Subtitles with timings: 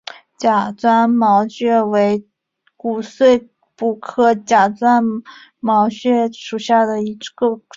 [0.35, 2.27] 假钻毛蕨为
[2.75, 5.03] 骨碎补科假钻
[5.59, 7.61] 毛蕨属下的一个种。